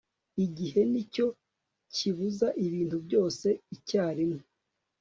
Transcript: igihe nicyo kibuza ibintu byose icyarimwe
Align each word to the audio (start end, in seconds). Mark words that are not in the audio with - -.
igihe 0.45 0.81
nicyo 0.91 1.27
kibuza 1.95 2.47
ibintu 2.65 2.97
byose 3.05 3.47
icyarimwe 3.75 4.41